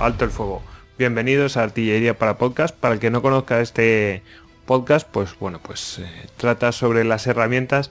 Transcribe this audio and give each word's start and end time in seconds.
alto 0.00 0.24
el 0.24 0.30
fuego. 0.30 0.62
Bienvenidos 0.98 1.56
a 1.56 1.62
Artillería 1.62 2.16
para 2.16 2.38
Podcast. 2.38 2.74
Para 2.74 2.94
el 2.94 3.00
que 3.00 3.10
no 3.10 3.22
conozca 3.22 3.60
este 3.60 4.22
podcast, 4.64 5.06
pues 5.08 5.38
bueno, 5.38 5.60
pues 5.62 5.98
eh, 5.98 6.06
trata 6.36 6.72
sobre 6.72 7.04
las 7.04 7.26
herramientas 7.26 7.90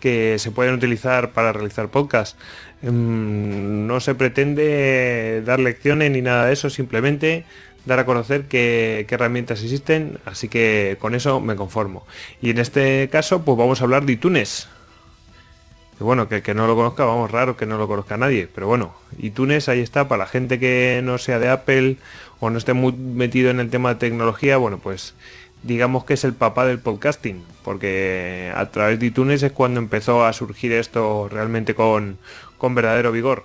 que 0.00 0.38
se 0.38 0.50
pueden 0.50 0.74
utilizar 0.74 1.32
para 1.32 1.52
realizar 1.52 1.88
podcast. 1.88 2.38
Mm, 2.82 3.86
no 3.86 4.00
se 4.00 4.14
pretende 4.14 5.42
dar 5.44 5.58
lecciones 5.58 6.10
ni 6.10 6.20
nada 6.20 6.46
de 6.46 6.52
eso, 6.52 6.68
simplemente 6.68 7.44
dar 7.86 8.00
a 8.00 8.04
conocer 8.04 8.44
qué, 8.48 9.06
herramientas 9.08 9.62
existen, 9.62 10.18
así 10.26 10.48
que 10.48 10.96
con 11.00 11.14
eso 11.14 11.40
me 11.40 11.56
conformo. 11.56 12.06
Y 12.42 12.50
en 12.50 12.58
este 12.58 13.08
caso, 13.10 13.42
pues 13.44 13.56
vamos 13.56 13.80
a 13.80 13.84
hablar 13.84 14.04
de 14.04 14.12
iTunes. 14.12 14.68
Bueno, 15.98 16.28
que, 16.28 16.42
que 16.42 16.54
no 16.54 16.66
lo 16.66 16.76
conozca, 16.76 17.04
vamos, 17.04 17.30
raro 17.30 17.56
que 17.56 17.64
no 17.64 17.78
lo 17.78 17.88
conozca 17.88 18.18
nadie, 18.18 18.48
pero 18.54 18.66
bueno, 18.66 18.94
iTunes 19.18 19.68
ahí 19.70 19.80
está, 19.80 20.08
para 20.08 20.24
la 20.24 20.26
gente 20.26 20.58
que 20.58 21.00
no 21.02 21.16
sea 21.16 21.38
de 21.38 21.48
Apple 21.48 21.96
o 22.38 22.50
no 22.50 22.58
esté 22.58 22.74
muy 22.74 22.92
metido 22.92 23.50
en 23.50 23.60
el 23.60 23.70
tema 23.70 23.94
de 23.94 24.00
tecnología, 24.00 24.58
bueno, 24.58 24.78
pues 24.78 25.14
digamos 25.62 26.04
que 26.04 26.14
es 26.14 26.24
el 26.24 26.34
papá 26.34 26.66
del 26.66 26.80
podcasting, 26.80 27.42
porque 27.64 28.52
a 28.54 28.66
través 28.70 29.00
de 29.00 29.06
iTunes 29.06 29.42
es 29.42 29.52
cuando 29.52 29.80
empezó 29.80 30.24
a 30.24 30.32
surgir 30.34 30.72
esto 30.72 31.28
realmente 31.30 31.74
con, 31.74 32.18
con 32.58 32.74
verdadero 32.74 33.10
vigor. 33.10 33.44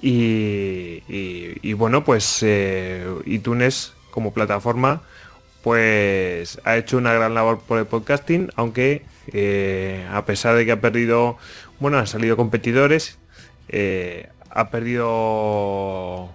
Y, 0.00 1.72
bueno, 1.74 2.02
pues 2.04 2.40
eh, 2.42 3.06
iTunes 3.24 3.92
como 4.10 4.32
plataforma 4.32 5.02
pues 5.62 6.60
ha 6.64 6.76
hecho 6.76 6.98
una 6.98 7.12
gran 7.12 7.34
labor 7.34 7.60
por 7.60 7.78
el 7.78 7.86
podcasting, 7.86 8.50
aunque 8.56 9.02
eh, 9.32 10.06
a 10.12 10.24
pesar 10.24 10.56
de 10.56 10.66
que 10.66 10.72
ha 10.72 10.80
perdido, 10.80 11.38
bueno, 11.82 11.98
han 11.98 12.06
salido 12.06 12.36
competidores, 12.36 13.18
eh, 13.68 14.28
ha 14.50 14.70
perdido 14.70 16.30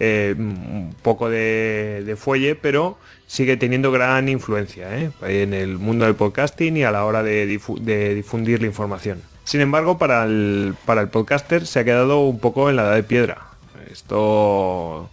un 0.00 0.94
poco 1.02 1.28
de, 1.28 2.16
fuelle, 2.18 2.54
pero 2.54 2.98
sigue 3.26 3.56
teniendo 3.56 3.92
gran 3.92 4.28
influencia 4.28 5.12
en 5.22 5.54
el 5.54 5.78
mundo 5.78 6.04
del 6.04 6.14
podcasting 6.14 6.76
y 6.76 6.84
a 6.84 6.90
la 6.90 7.04
hora 7.04 7.22
de 7.22 7.46
difundir 7.46 8.60
la 8.60 8.66
información. 8.66 9.22
Sin 9.44 9.60
embargo, 9.60 9.98
para 9.98 10.24
el 10.24 10.74
podcaster 11.10 11.66
se 11.66 11.80
ha 11.80 11.84
quedado 11.84 12.20
un 12.20 12.38
poco 12.38 12.70
en 12.70 12.76
la 12.76 12.82
edad 12.84 12.94
de 12.94 13.02
piedra. 13.02 13.46
Esto 13.90 15.10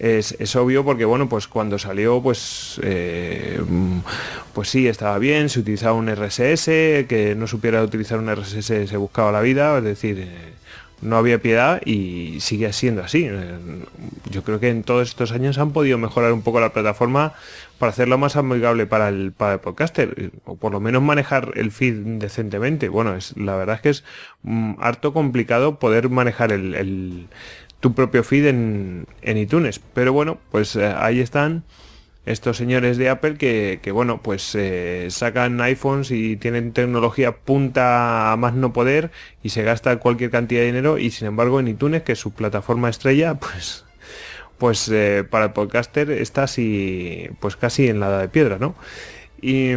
es, 0.00 0.56
obvio 0.56 0.82
porque 0.84 1.04
bueno 1.04 1.28
pues 1.28 1.46
cuando 1.46 1.78
salió 1.78 2.22
pues 2.22 2.80
eh, 2.82 3.60
pues 4.54 4.70
sí 4.70 4.88
estaba 4.88 5.18
bien 5.18 5.50
se 5.50 5.60
utilizaba 5.60 5.92
un 5.92 6.08
RSS 6.08 6.64
que 7.06 7.34
no 7.36 7.46
supiera 7.46 7.82
utilizar 7.82 8.18
un 8.18 8.34
RSS 8.34 8.88
se 8.88 8.96
buscaba 8.96 9.30
la 9.30 9.42
vida 9.42 9.76
es 9.76 9.84
decir 9.84 10.18
eh, 10.20 10.52
no 11.02 11.16
había 11.16 11.40
piedad 11.40 11.82
y 11.84 12.40
sigue 12.40 12.72
siendo 12.72 13.02
así 13.02 13.26
eh, 13.30 13.58
yo 14.30 14.42
creo 14.42 14.58
que 14.58 14.70
en 14.70 14.84
todos 14.84 15.08
estos 15.08 15.32
años 15.32 15.58
han 15.58 15.72
podido 15.72 15.98
mejorar 15.98 16.32
un 16.32 16.40
poco 16.40 16.60
la 16.60 16.72
plataforma 16.72 17.34
para 17.80 17.90
hacerlo 17.90 18.18
más 18.18 18.36
amigable 18.36 18.86
para 18.86 19.08
el, 19.08 19.32
para 19.32 19.54
el 19.54 19.60
podcaster, 19.60 20.32
o 20.44 20.56
por 20.56 20.70
lo 20.70 20.80
menos 20.80 21.02
manejar 21.02 21.52
el 21.56 21.72
feed 21.72 21.94
decentemente. 22.18 22.90
Bueno, 22.90 23.16
es, 23.16 23.34
la 23.38 23.56
verdad 23.56 23.76
es 23.76 23.80
que 23.80 23.88
es 23.88 24.04
mm, 24.42 24.74
harto 24.80 25.14
complicado 25.14 25.78
poder 25.78 26.10
manejar 26.10 26.52
el, 26.52 27.26
tu 27.80 27.94
propio 27.94 28.22
feed 28.22 28.46
en, 28.46 29.06
en, 29.22 29.36
iTunes. 29.36 29.80
Pero 29.94 30.12
bueno, 30.12 30.38
pues 30.50 30.76
eh, 30.76 30.86
ahí 30.96 31.20
están 31.20 31.64
estos 32.26 32.56
señores 32.56 32.98
de 32.98 33.08
Apple 33.08 33.36
que, 33.36 33.90
bueno, 33.92 34.20
pues 34.22 34.54
eh, 34.54 35.06
sacan 35.10 35.60
iPhones 35.60 36.10
y 36.10 36.36
tienen 36.36 36.72
tecnología 36.72 37.36
punta 37.36 38.32
a 38.32 38.36
más 38.36 38.54
no 38.54 38.72
poder 38.72 39.10
y 39.42 39.48
se 39.50 39.62
gasta 39.62 39.96
cualquier 39.96 40.30
cantidad 40.30 40.60
de 40.60 40.66
dinero 40.66 40.98
y 40.98 41.10
sin 41.10 41.28
embargo 41.28 41.60
en 41.60 41.68
iTunes, 41.68 42.02
que 42.02 42.12
es 42.12 42.18
su 42.18 42.32
plataforma 42.32 42.88
estrella, 42.88 43.34
pues 43.40 43.84
pues 44.58 44.90
eh, 44.90 45.24
para 45.28 45.46
el 45.46 45.52
podcaster 45.52 46.10
está 46.10 46.42
así, 46.42 47.30
pues 47.40 47.56
casi 47.56 47.88
en 47.88 47.98
la 47.98 48.08
edad 48.08 48.20
de 48.20 48.28
piedra, 48.28 48.58
¿no? 48.58 48.74
Y, 49.42 49.74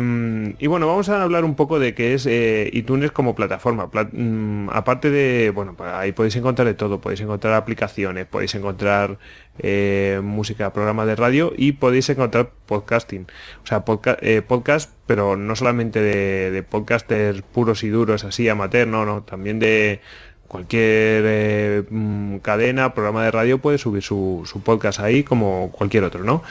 bueno, 0.68 0.88
vamos 0.88 1.08
a 1.10 1.24
hablar 1.24 1.46
un 1.46 1.56
poco 1.56 1.80
de 1.80 1.94
qué 1.94 2.14
es 2.14 2.26
eh, 2.26 2.70
iTunes 2.74 3.12
como 3.12 3.34
plataforma. 3.34 3.90
Mm, 4.12 4.70
aparte 4.72 5.10
de, 5.10 5.52
bueno, 5.52 5.76
pues 5.76 5.90
ahí 5.94 6.12
podéis 6.12 6.36
encontrar 6.36 6.68
de 6.68 6.74
todo, 6.74 7.00
podéis 7.00 7.22
encontrar 7.22 7.54
aplicaciones, 7.54 8.26
podéis 8.26 8.56
encontrar 8.56 9.18
eh, 9.60 10.20
música, 10.24 10.74
programas 10.74 11.08
de 11.08 11.16
radio 11.16 11.54
y 11.56 11.74
podéis 11.74 12.10
encontrar 12.10 12.52
podcasting. 12.66 13.28
O 13.64 13.68
sea, 13.68 13.86
podcast, 13.86 14.92
pero 15.06 15.38
no 15.38 15.56
solamente 15.56 16.02
de, 16.02 16.52
de 16.52 16.64
podcasters 16.64 17.42
puros 17.42 17.84
y 17.84 17.90
duros, 17.90 18.26
así 18.26 18.50
amateur, 18.50 18.88
no, 18.88 19.06
no, 19.06 19.24
también 19.24 19.60
de 19.60 20.02
cualquier 20.48 21.24
eh, 21.26 21.84
mm, 21.90 22.38
cadena, 22.38 22.94
programa 22.94 23.24
de 23.24 23.32
radio 23.32 23.58
puede 23.58 23.78
subir 23.78 24.04
su, 24.04 24.44
podcast 24.64 25.00
ahí 25.00 25.24
como 25.24 25.72
cualquier 25.72 26.04
otro, 26.04 26.24
¿no? 26.24 26.44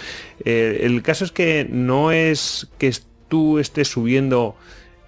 Eh, 0.45 0.81
el 0.83 1.03
caso 1.03 1.25
es 1.25 1.33
que 1.33 1.67
no 1.71 2.11
es 2.11 2.69
que 2.79 2.93
tú 3.29 3.59
estés 3.59 3.89
subiendo 3.89 4.57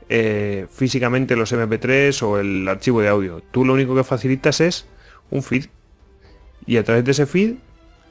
eh, 0.09 0.67
físicamente 0.71 1.35
los 1.35 1.53
MP3 1.53 2.23
o 2.23 2.39
el 2.39 2.69
archivo 2.69 3.01
de 3.01 3.09
audio. 3.09 3.43
Tú 3.51 3.65
lo 3.65 3.73
único 3.73 3.97
que 3.97 4.05
facilitas 4.05 4.61
es 4.61 4.87
un 5.31 5.43
feed. 5.43 5.67
Y 6.67 6.77
a 6.77 6.85
través 6.85 7.05
de 7.05 7.11
ese 7.11 7.27
feed, 7.27 7.55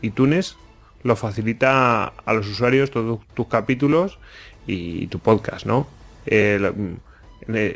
iTunes 0.02 0.58
lo 1.04 1.16
facilita 1.16 2.08
a 2.08 2.34
los 2.34 2.48
usuarios 2.48 2.92
todos 2.92 3.20
tus 3.34 3.48
capítulos 3.48 4.20
y 4.68 5.08
tu 5.08 5.20
podcast, 5.20 5.66
¿no? 5.66 5.88
Mm, 6.26 6.96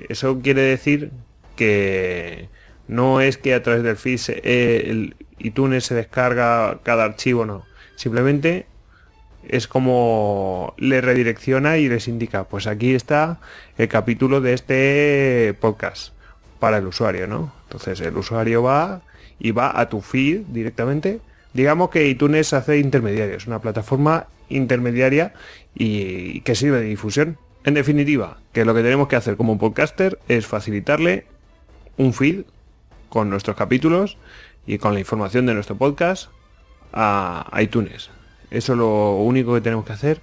eso 0.09 0.40
quiere 0.41 0.62
decir 0.62 1.12
que 1.56 2.50
no 2.88 3.22
es 3.22 3.38
que 3.38 3.53
a 3.53 3.64
través 3.64 3.84
del 3.84 3.98
feed 3.98 4.20
eh, 4.44 4.84
el 4.88 5.16
iTunes 5.40 5.86
se 5.86 5.96
descarga 5.96 6.80
cada 6.84 7.03
archivo, 7.03 7.46
no. 7.46 7.64
Simplemente 7.96 8.66
es 9.48 9.68
como 9.68 10.74
le 10.78 11.02
redirecciona 11.02 11.78
y 11.78 11.90
les 11.90 12.08
indica, 12.08 12.46
pues 12.46 12.68
aquí 12.68 12.96
está 12.96 13.40
el 13.78 13.88
capítulo 13.88 14.42
de 14.42 14.53
este 14.53 15.56
podcast 15.59 16.14
para 16.59 16.78
el 16.78 16.88
usuario, 16.88 17.28
¿no? 17.28 17.53
Entonces 17.64 18.00
el 18.02 18.18
usuario 18.18 18.64
va 18.64 19.02
y 19.40 19.52
va 19.52 19.80
a 19.80 19.90
tu 19.90 20.02
feed 20.02 20.42
directamente. 20.47 21.20
Digamos 21.53 21.90
que 21.90 22.08
iTunes 22.08 22.53
hace 22.53 22.80
intermediario, 22.80 23.36
es 23.36 23.47
una 23.47 23.59
plataforma 23.59 24.28
intermediaria 24.50 25.34
y 25.76 26.42
que 26.42 26.56
sirve 26.56 26.80
de 26.80 26.86
difusión. 26.86 27.38
En 27.64 27.74
definitiva, 27.74 28.38
que 28.53 28.66
lo 28.66 28.74
que 28.74 28.81
tenemos 28.81 29.08
que 29.08 29.18
hacer 29.18 29.36
como 29.36 29.58
podcaster 29.58 30.20
es 30.28 30.47
facilitarle 30.47 31.26
un 31.97 32.14
feed 32.14 32.44
con 33.09 33.29
nuestros 33.29 33.56
capítulos 33.56 34.18
y 34.66 34.78
con 34.78 34.94
la 34.94 35.00
información 35.00 35.45
de 35.45 35.53
nuestro 35.53 35.78
podcast 35.78 36.29
a 36.94 37.50
iTunes. 37.59 38.09
Eso 38.51 38.73
es 38.73 38.79
lo 38.79 39.16
único 39.16 39.53
que 39.53 39.62
tenemos 39.62 39.85
que 39.85 39.94
hacer. 39.94 40.22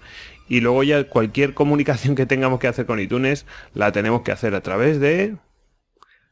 Y 0.48 0.60
luego 0.60 0.82
ya 0.82 1.04
cualquier 1.04 1.54
comunicación 1.54 2.14
que 2.14 2.26
tengamos 2.26 2.60
que 2.60 2.68
hacer 2.68 2.86
con 2.86 3.00
iTunes 3.00 3.46
la 3.72 3.92
tenemos 3.92 4.22
que 4.22 4.32
hacer 4.32 4.54
a 4.54 4.60
través 4.60 5.00
de 5.00 5.36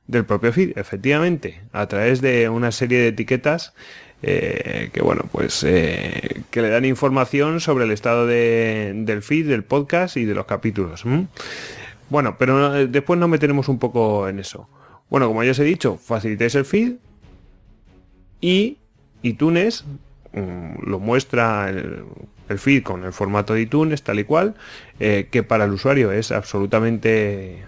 del 0.06 0.26
propio 0.26 0.52
feed, 0.52 0.76
efectivamente, 0.76 1.62
a 1.72 1.86
través 1.86 2.20
de 2.20 2.48
una 2.48 2.72
serie 2.72 2.98
de 2.98 3.08
etiquetas 3.08 3.72
eh, 4.24 4.90
que 4.92 5.02
bueno, 5.02 5.24
pues 5.32 5.64
eh, 5.64 6.42
que 6.50 6.62
le 6.62 6.68
dan 6.68 6.84
información 6.84 7.60
sobre 7.60 7.84
el 7.84 7.90
estado 7.90 8.26
del 8.26 9.22
feed, 9.22 9.48
del 9.48 9.64
podcast 9.64 10.16
y 10.16 10.24
de 10.24 10.34
los 10.34 10.46
capítulos. 10.46 11.04
Bueno, 12.08 12.36
pero 12.38 12.76
eh, 12.76 12.86
después 12.86 13.18
nos 13.18 13.28
meteremos 13.28 13.68
un 13.68 13.78
poco 13.80 14.28
en 14.28 14.38
eso. 14.38 14.68
Bueno, 15.12 15.28
como 15.28 15.44
ya 15.44 15.50
os 15.50 15.58
he 15.58 15.64
dicho, 15.64 15.98
facilitéis 15.98 16.54
el 16.54 16.64
feed 16.64 16.94
y 18.40 18.78
iTunes 19.20 19.84
mm, 20.32 20.88
lo 20.88 21.00
muestra 21.00 21.68
el, 21.68 22.06
feed 22.58 22.82
con 22.82 23.04
el 23.04 23.12
formato 23.12 23.52
de 23.52 23.60
iTunes 23.60 24.02
tal 24.02 24.20
y 24.20 24.24
cual, 24.24 24.54
eh, 25.00 25.28
que 25.30 25.42
para 25.42 25.66
el 25.66 25.72
usuario 25.72 26.12
es 26.12 26.32
absolutamente 26.32 27.62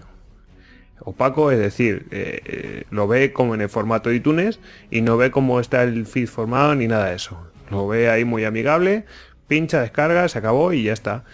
opaco, 1.01 1.51
es 1.51 1.59
decir, 1.59 2.07
eh, 2.09 2.41
eh, 2.45 2.83
lo 2.89 3.07
ve 3.07 3.31
como 3.31 3.53
en 3.53 3.61
el 3.61 3.69
formato 3.69 4.09
de 4.09 4.15
iTunes 4.15 4.59
y 4.89 5.01
no 5.01 5.15
ve 5.15 5.29
cómo 5.29 5.59
está 5.59 5.83
el 5.83 6.07
feed 6.07 6.27
formado 6.27 6.73
ni 6.73 6.87
nada 6.87 7.09
de 7.09 7.15
eso. 7.15 7.37
Lo 7.69 7.87
ve 7.87 8.09
ahí 8.09 8.25
muy 8.25 8.43
amigable, 8.43 9.05
pincha, 9.47 9.81
descarga, 9.81 10.27
se 10.29 10.39
acabó 10.39 10.73
y 10.73 10.81
ya 10.81 10.93
está. 10.93 11.25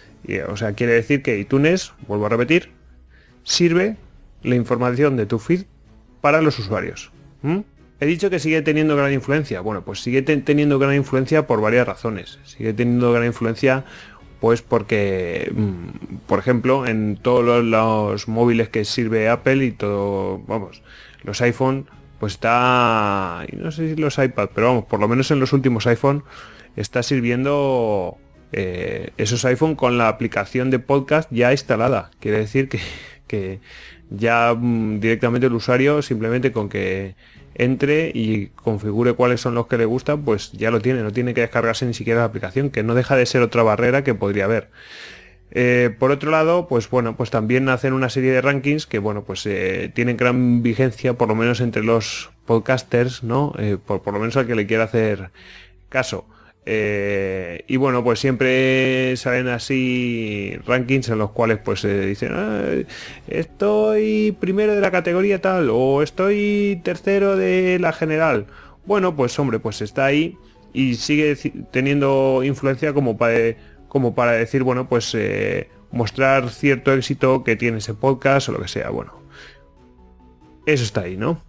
o 0.49 0.57
sea, 0.57 0.73
quiere 0.73 0.91
decir 0.91 1.23
que 1.23 1.39
iTunes, 1.39 1.93
vuelvo 2.05 2.25
a 2.25 2.29
repetir, 2.29 2.71
sirve 3.43 3.95
la 4.43 4.55
información 4.55 5.15
de 5.15 5.25
tu 5.25 5.39
feed 5.39 5.70
para 6.21 6.41
los 6.41 6.57
usuarios. 6.59 7.11
He 7.99 8.05
dicho 8.05 8.29
que 8.29 8.39
sigue 8.39 8.61
teniendo 8.61 8.95
gran 8.95 9.11
influencia. 9.11 9.61
Bueno, 9.61 9.83
pues 9.83 9.99
sigue 10.01 10.21
teniendo 10.21 10.79
gran 10.79 10.95
influencia 10.95 11.47
por 11.47 11.61
varias 11.61 11.87
razones. 11.87 12.39
Sigue 12.43 12.73
teniendo 12.73 13.11
gran 13.11 13.25
influencia 13.25 13.85
pues 14.41 14.63
porque, 14.63 15.51
mm, 15.55 16.17
por 16.25 16.39
ejemplo, 16.39 16.87
en 16.87 17.15
todos 17.15 17.63
los, 17.63 18.27
móviles 18.27 18.69
que 18.69 18.83
sirve 18.85 19.29
Apple 19.29 19.63
y 19.63 19.71
todo, 19.71 20.39
vamos, 20.47 20.81
los 21.23 21.39
iPhone, 21.41 21.85
pues 22.19 22.33
está, 22.33 23.45
no 23.55 23.71
sé 23.71 23.89
si 23.89 24.01
los 24.01 24.17
iPad, 24.17 24.49
pero 24.53 24.67
vamos, 24.67 24.85
por 24.85 24.99
lo 24.99 25.07
menos 25.07 25.29
en 25.29 25.39
los 25.39 25.53
últimos 25.53 25.85
iPhone 25.85 26.23
está 26.75 27.03
sirviendo 27.03 28.17
eh, 28.51 29.11
esos 29.17 29.45
iPhone 29.45 29.75
con 29.75 29.99
la 29.99 30.07
aplicación 30.07 30.71
de 30.71 30.79
podcast 30.79 31.29
ya 31.31 31.51
instalada. 31.51 32.09
Quiere 32.19 32.39
decir 32.39 32.67
que, 32.67 32.79
que 33.27 33.59
ya 34.11 34.53
mm, 34.53 34.99
directamente 34.99 35.47
el 35.47 35.53
usuario 35.53 36.01
simplemente 36.01 36.51
con 36.51 36.69
que 36.69 37.15
entre 37.55 38.11
y 38.13 38.47
configure 38.47 39.13
cuáles 39.13 39.41
son 39.41 39.55
los 39.55 39.67
que 39.67 39.77
le 39.77 39.85
gustan, 39.85 40.23
pues 40.23 40.51
ya 40.51 40.71
lo 40.71 40.79
tiene, 40.79 41.03
no 41.03 41.11
tiene 41.11 41.33
que 41.33 41.41
descargarse 41.41 41.85
ni 41.85 41.93
siquiera 41.93 42.21
la 42.21 42.25
aplicación, 42.25 42.69
que 42.69 42.83
no 42.83 42.95
deja 42.95 43.15
de 43.15 43.25
ser 43.25 43.41
otra 43.41 43.63
barrera 43.63 44.03
que 44.03 44.13
podría 44.13 44.45
haber. 44.45 44.69
Eh, 45.53 45.93
por 45.99 46.11
otro 46.11 46.31
lado, 46.31 46.67
pues 46.67 46.89
bueno, 46.89 47.17
pues 47.17 47.29
también 47.29 47.67
hacen 47.67 47.91
una 47.93 48.09
serie 48.09 48.31
de 48.31 48.41
rankings 48.41 48.87
que 48.87 48.99
bueno, 48.99 49.23
pues 49.23 49.45
eh, 49.45 49.91
tienen 49.93 50.15
gran 50.15 50.63
vigencia, 50.63 51.13
por 51.15 51.27
lo 51.27 51.35
menos 51.35 51.59
entre 51.59 51.83
los 51.83 52.31
podcasters, 52.45 53.23
¿no? 53.23 53.53
Eh, 53.57 53.77
por, 53.85 54.01
por, 54.01 54.13
lo 54.13 54.19
menos 54.19 54.37
al 54.37 54.47
que 54.47 54.55
le 54.55 54.65
quiera 54.65 54.85
hacer 54.85 55.31
caso. 55.89 56.25
Y 56.65 57.75
bueno, 57.77 58.03
pues 58.03 58.19
siempre 58.19 59.15
salen 59.17 59.47
así 59.47 60.55
rankings 60.65 61.09
en 61.09 61.17
los 61.17 61.31
cuales 61.31 61.57
pues 61.57 61.81
se 61.81 62.05
dicen 62.05 62.31
ah, 62.33 62.63
estoy 63.27 64.35
primero 64.39 64.75
de 64.75 64.81
la 64.81 64.91
categoría 64.91 65.41
tal 65.41 65.69
o 65.71 66.03
estoy 66.03 66.79
tercero 66.83 67.35
de 67.35 67.79
la 67.79 67.93
general. 67.93 68.45
Bueno, 68.85 69.15
pues 69.15 69.37
hombre, 69.39 69.59
pues 69.59 69.81
está 69.81 70.05
ahí 70.05 70.37
y 70.73 70.95
sigue 70.95 71.35
teniendo 71.71 72.41
influencia 72.43 72.93
como 72.93 73.17
para 73.17 73.55
como 73.91 74.15
para 74.15 74.31
decir, 74.31 74.63
bueno, 74.63 74.87
pues 74.87 75.13
eh, 75.15 75.69
mostrar 75.91 76.49
cierto 76.49 76.93
éxito 76.93 77.43
que 77.43 77.57
tiene 77.57 77.79
ese 77.79 77.93
podcast 77.93 78.47
o 78.47 78.53
lo 78.53 78.61
que 78.61 78.69
sea. 78.69 78.89
Bueno, 78.89 79.13
eso 80.65 80.85
está 80.85 81.01
ahí, 81.01 81.17
¿no? 81.17 81.41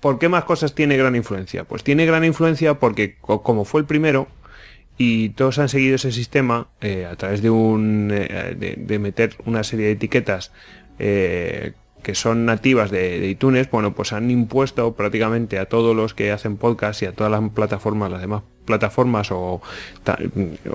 ¿Por 0.00 0.18
qué 0.18 0.28
más 0.28 0.44
cosas 0.44 0.74
tiene 0.74 0.98
gran 0.98 1.16
influencia? 1.16 1.64
Pues 1.64 1.82
tiene 1.82 2.04
gran 2.04 2.22
influencia 2.22 2.74
porque 2.74 3.16
como 3.16 3.64
fue 3.64 3.80
el 3.80 3.86
primero 3.86 4.28
y 4.98 5.30
todos 5.30 5.58
han 5.58 5.68
seguido 5.68 5.96
ese 5.96 6.12
sistema 6.12 6.68
eh, 6.80 7.06
a 7.10 7.16
través 7.16 7.42
de 7.42 7.50
un 7.50 8.10
eh, 8.12 8.76
de, 8.76 8.98
meter 8.98 9.36
una 9.44 9.64
serie 9.64 9.86
de 9.86 9.92
etiquetas 9.92 10.52
que 10.98 12.14
son 12.14 12.46
nativas 12.46 12.90
de, 12.90 13.28
iTunes, 13.28 13.68
bueno, 13.70 13.92
pues 13.92 14.12
han 14.12 14.30
impuesto 14.30 14.94
prácticamente 14.94 15.58
a 15.58 15.66
todos 15.66 15.94
los 15.94 16.14
que 16.14 16.30
hacen 16.30 16.56
podcast 16.56 17.02
y 17.02 17.06
a 17.06 17.12
todas 17.12 17.30
las 17.32 17.50
plataformas, 17.50 18.10
las 18.10 18.20
demás 18.20 18.42
plataformas 18.64 19.30
o 19.30 19.60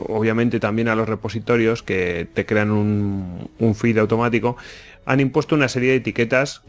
obviamente 0.07 0.59
también 0.59 0.87
a 0.89 0.95
los 0.95 1.09
repositorios 1.09 1.83
que 1.83 2.27
te 2.33 2.45
crean 2.45 2.71
un, 2.71 3.49
un 3.59 3.75
feed 3.75 3.97
automático, 3.97 4.57
han 5.05 5.19
impuesto 5.19 5.55
una 5.55 5.67
serie 5.67 5.91
de 5.91 5.95
etiquetas 5.97 6.63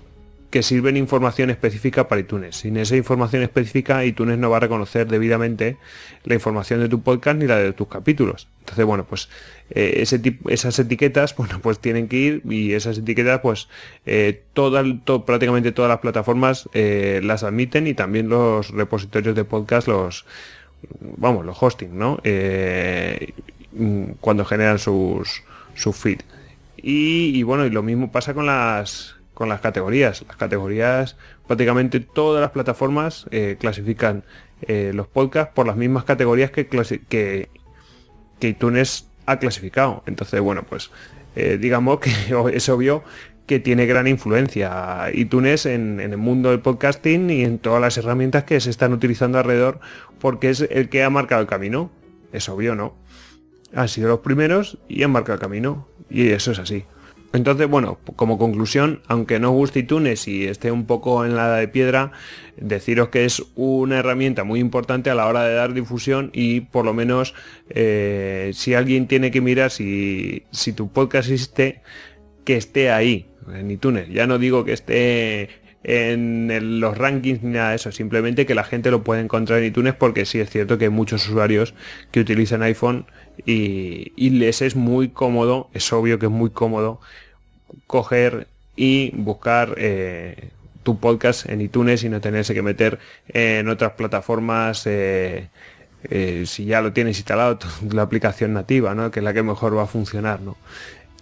que 0.53 0.63
sirven 0.63 0.99
información 0.99 1.49
específica 1.49 2.09
para 2.09 2.21
iTunes. 2.21 2.57
Sin 2.57 2.77
esa 2.77 2.95
información 2.95 3.43
específica, 3.43 4.05
iTunes 4.05 4.39
no 4.39 4.51
va 4.51 4.59
a 4.59 4.61
reconocer 4.61 5.09
debidamente 5.09 5.79
la 6.25 6.35
información 6.35 6.79
de 6.81 6.91
tu 6.91 7.01
podcast 7.01 7.39
ni 7.39 7.47
la 7.47 7.57
de 7.57 7.73
tus 7.73 7.89
capítulos. 7.89 8.49
Entonces, 8.61 8.85
bueno, 8.85 9.05
pues 9.05 9.31
eh, 9.71 9.95
ese 10.03 10.21
esas 10.49 10.79
etiquetas, 10.79 11.35
bueno, 11.39 11.59
pues 11.63 11.79
tienen 11.79 12.07
que 12.07 12.17
ir 12.19 12.43
y 12.45 12.75
esas 12.75 12.99
etiquetas, 12.99 13.41
pues 13.41 13.69
eh, 14.05 14.43
prácticamente 14.55 15.73
todas 15.73 15.89
las 15.89 16.01
plataformas 16.01 16.69
eh, 16.75 17.23
las 17.25 17.45
admiten 17.45 17.87
y 17.87 17.95
también 17.95 18.29
los 18.29 18.71
repositorios 18.73 19.35
de 19.35 19.45
podcast, 19.45 19.89
los, 19.89 20.27
vamos, 21.01 21.47
los 21.47 21.61
hosting, 21.61 21.99
¿no? 21.99 22.21
cuando 24.21 24.45
generan 24.45 24.79
sus, 24.79 25.43
su 25.75 25.95
feed. 25.95 26.21
y 26.77 27.43
bueno, 27.43 27.65
y 27.65 27.71
lo 27.71 27.83
mismo 27.83 28.13
pasa 28.13 28.35
con 28.35 28.45
las 28.45 29.17
con 29.35 29.49
las 29.49 29.61
categorías. 29.61 30.25
Las 30.27 30.37
categorías, 30.37 31.17
prácticamente 31.47 32.01
todas 32.01 32.41
las 32.41 32.51
plataformas 32.51 33.27
eh, 33.31 33.57
clasifican 33.59 34.25
eh, 34.63 34.93
los 34.95 35.07
podcasts 35.07 35.53
por 35.55 35.67
las 35.67 35.77
mismas 35.77 36.05
categorías 36.05 36.51
que, 36.51 36.67
que, 36.67 37.49
que 38.39 38.49
iTunes 38.49 39.09
ha 39.27 39.39
clasificado. 39.39 40.03
Entonces, 40.07 40.41
bueno, 40.41 40.65
pues 40.69 40.91
eh, 41.37 41.59
digamos 41.61 42.01
que 42.01 42.11
es 42.55 42.69
obvio 42.69 43.03
que 43.47 43.59
tiene 43.59 43.87
gran 43.87 44.07
influencia 44.07 45.11
iTunes 45.13 45.67
en, 45.67 45.99
en, 46.01 46.13
el 46.13 46.19
mundo 46.19 46.51
del 46.51 46.61
podcasting 46.61 47.29
y 47.31 47.43
en 47.43 47.59
todas 47.59 47.81
las 47.81 47.99
herramientas 47.99 48.45
que 48.45 48.61
se 48.61 48.71
están 48.71 48.93
utilizando 48.93 49.39
alrededor 49.39 49.81
porque 50.21 50.51
es 50.51 50.61
el 50.61 50.89
que 50.89 51.03
ha 51.03 51.11
marcado 51.11 51.41
el 51.41 51.49
camino. 51.49 51.91
Es 52.33 52.49
obvio, 52.49 52.75
¿no? 52.75 52.95
Han 53.75 53.89
sido 53.89 54.09
los 54.09 54.21
primeros 54.21 54.79
y 54.89 55.03
han 55.03 55.11
marcado 55.11 55.35
el 55.35 55.41
camino. 55.41 55.89
Y 56.09 56.29
eso 56.29 56.53
es 56.53 56.59
así. 56.59 56.85
Entonces, 57.33 57.67
bueno, 57.67 57.99
como 58.17 58.37
conclusión, 58.37 59.01
aunque 59.07 59.41
no 59.41 59.51
guste 59.53 59.81
iTunes 59.81 60.29
y 60.29 60.47
esté 60.47 60.71
un 60.71 60.85
poco 60.85 61.25
en 61.25 61.35
la 61.35 61.57
de 61.57 61.67
piedra, 61.67 62.13
deciros 62.59 63.09
que 63.09 63.25
es 63.25 63.43
una 63.55 63.99
herramienta 63.99 64.45
muy 64.45 64.61
importante 64.61 65.09
a 65.09 65.15
la 65.15 65.27
hora 65.27 65.45
de 65.45 65.55
dar 65.55 65.73
difusión 65.73 66.31
y 66.35 66.61
por 66.61 66.85
lo 66.85 66.93
menos 66.93 67.35
eh, 67.71 68.51
si 68.55 68.75
alguien 68.75 69.09
tiene 69.09 69.31
que 69.31 69.41
mirar 69.41 69.71
si, 69.71 70.45
si 70.51 70.75
tu 70.75 70.93
podcast 70.93 71.31
existe, 71.31 71.81
que 72.45 72.57
esté 72.57 72.91
ahí, 72.91 73.31
en 73.53 73.71
iTunes. 73.71 74.09
Ya 74.11 74.27
no 74.27 74.39
digo 74.39 74.65
que 74.65 74.73
esté 74.73 75.62
en 75.85 76.81
los 76.81 76.97
rankings 76.97 77.43
ni 77.43 77.55
nada 77.55 77.71
de 77.71 77.77
eso, 77.77 77.91
simplemente 77.93 78.47
que 78.47 78.55
la 78.55 78.65
gente 78.65 78.91
lo 78.91 79.03
pueda 79.03 79.21
encontrar 79.21 79.59
en 79.59 79.67
iTunes 79.67 79.95
porque 79.95 80.25
sí 80.25 80.39
es 80.41 80.51
cierto 80.51 80.79
que 80.79 80.85
hay 80.85 80.91
muchos 80.91 81.29
usuarios 81.29 81.75
que 82.11 82.21
utilizan 82.21 82.63
iPhone 82.63 83.07
y, 83.47 84.31
les 84.31 84.63
es 84.63 84.77
muy 84.77 85.09
cómodo, 85.09 85.69
es 85.75 85.93
obvio 85.93 86.19
que 86.19 86.27
es 86.27 86.33
muy 86.33 86.51
cómodo 86.51 87.01
coger 87.87 88.47
y 88.77 89.11
buscar 89.15 89.75
eh, 89.77 90.51
tu 90.83 90.99
podcast 90.99 91.49
en 91.49 91.61
iTunes 91.61 92.05
y 92.05 92.09
no 92.09 92.21
tenerse 92.21 92.55
que 92.55 92.63
meter 92.63 92.99
en 93.29 93.69
otras 93.69 93.93
plataformas 93.93 94.87
eh, 94.87 95.49
eh, 96.11 96.45
si 96.47 96.65
ya 96.65 96.81
lo 96.81 96.93
tienes 96.93 97.19
instalado 97.19 97.59
la 97.91 98.03
aplicación 98.03 98.53
nativa, 98.53 98.95
¿no? 98.95 99.11
que 99.11 99.21
es 99.21 99.25
la 99.25 99.33
que 99.33 99.43
mejor 99.43 99.77
va 99.77 99.85
a 99.85 99.87
funcionar. 99.87 100.41
¿no? 100.41 100.57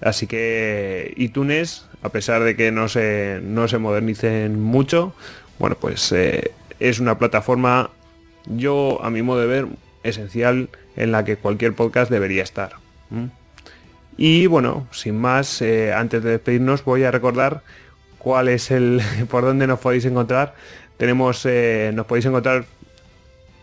Así 0.00 0.26
que 0.26 1.12
iTunes, 1.16 1.86
a 2.02 2.08
pesar 2.08 2.42
de 2.42 2.56
que 2.56 2.72
no 2.72 2.88
se, 2.88 3.40
no 3.42 3.68
se 3.68 3.78
modernicen 3.78 4.60
mucho, 4.60 5.14
bueno, 5.58 5.76
pues 5.78 6.12
es 6.12 7.00
una 7.00 7.18
plataforma, 7.18 7.90
yo 8.46 8.98
a 9.02 9.10
mi 9.10 9.22
modo 9.22 9.40
de 9.40 9.46
ver, 9.46 9.66
esencial 10.02 10.70
en 10.96 11.12
la 11.12 11.24
que 11.24 11.36
cualquier 11.36 11.74
podcast 11.74 12.10
debería 12.10 12.42
estar. 12.42 12.72
Y 14.16 14.46
bueno, 14.46 14.86
sin 14.90 15.18
más, 15.18 15.62
eh, 15.62 15.92
antes 15.92 16.22
de 16.22 16.30
despedirnos 16.32 16.84
voy 16.84 17.04
a 17.04 17.10
recordar 17.10 17.62
cuál 18.18 18.48
es 18.48 18.70
el 18.70 19.00
por 19.30 19.44
dónde 19.44 19.66
nos 19.66 19.78
podéis 19.78 20.04
encontrar. 20.04 20.54
Tenemos, 20.96 21.46
eh, 21.46 21.90
nos 21.94 22.06
podéis 22.06 22.26
encontrar 22.26 22.66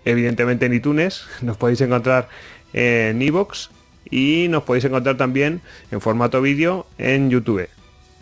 evidentemente 0.05 0.65
en 0.65 0.73
iTunes, 0.73 1.27
nos 1.41 1.57
podéis 1.57 1.81
encontrar 1.81 2.29
en 2.73 3.21
iVoox 3.21 3.69
y 4.09 4.47
nos 4.49 4.63
podéis 4.63 4.85
encontrar 4.85 5.17
también 5.17 5.61
en 5.91 6.01
formato 6.01 6.41
vídeo 6.41 6.87
en 6.97 7.29
YouTube. 7.29 7.69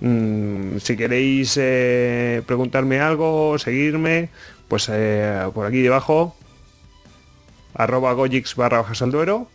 Mm, 0.01 0.77
si 0.77 0.97
queréis 0.97 1.57
eh, 1.59 2.41
preguntarme 2.45 2.99
algo 2.99 3.57
seguirme, 3.57 4.29
pues 4.67 4.91
por 5.53 5.65
aquí 5.65 5.81
debajo 5.81 6.35
arroba 7.73 8.13
gojix 8.13 8.56
barra 8.56 8.80
bajas 8.80 9.01
al 9.01 9.11
duero 9.11 9.47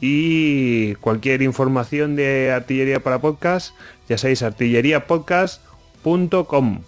y 0.00 0.94
cualquier 0.96 1.42
información 1.42 2.16
de 2.16 2.50
artillería 2.52 2.98
para 3.00 3.20
podcast, 3.20 3.74
ya 4.08 4.18
sabéis, 4.18 4.42
artilleriapodcast.com. 4.42 6.80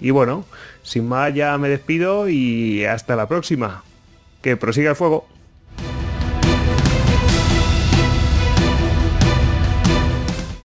Y 0.00 0.10
bueno, 0.10 0.44
sin 0.82 1.08
más 1.08 1.34
ya 1.34 1.58
me 1.58 1.68
despido 1.68 2.28
y 2.28 2.84
hasta 2.84 3.16
la 3.16 3.26
próxima. 3.26 3.82
Que 4.42 4.56
prosiga 4.56 4.90
el 4.90 4.96
fuego. 4.96 5.26